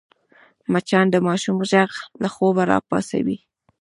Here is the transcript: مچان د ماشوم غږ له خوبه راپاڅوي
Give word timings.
مچان 0.71 1.05
د 1.11 1.15
ماشوم 1.27 1.57
غږ 1.69 1.91
له 2.21 2.27
خوبه 2.35 2.63
راپاڅوي 2.71 3.37